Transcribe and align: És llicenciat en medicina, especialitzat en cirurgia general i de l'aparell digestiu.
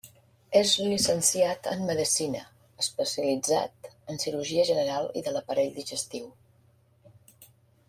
És 0.59 0.69
llicenciat 0.83 1.69
en 1.71 1.83
medicina, 1.89 2.41
especialitzat 2.85 3.91
en 4.15 4.19
cirurgia 4.25 4.67
general 4.73 5.13
i 5.21 5.25
de 5.29 5.37
l'aparell 5.37 5.73
digestiu. 5.79 6.27